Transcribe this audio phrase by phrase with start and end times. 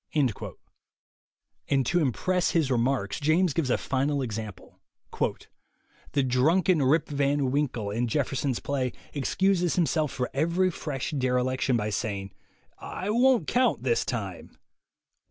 [1.67, 4.79] And to impress his remarks, James gives a final example:
[6.13, 11.61] "The drunken Rip Van Winkle, in Jeffer son's play, excuses himself for every fresh derelic
[11.61, 12.33] tion by saying,
[12.79, 14.57] 'I won't count this time!'